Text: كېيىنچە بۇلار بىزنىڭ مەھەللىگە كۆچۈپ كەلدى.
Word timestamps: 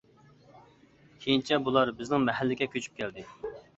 كېيىنچە 1.25 1.59
بۇلار 1.67 1.91
بىزنىڭ 1.99 2.25
مەھەللىگە 2.31 2.69
كۆچۈپ 2.77 2.99
كەلدى. 3.03 3.29